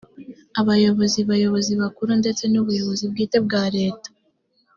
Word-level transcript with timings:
abayobozi 0.61 1.19
bayobozi 1.29 1.71
bakuru 1.81 2.11
ndetse 2.21 2.43
n’ubuyobozi 2.47 3.03
bwite 3.11 3.37
bwa 3.45 3.63
leta 3.77 4.09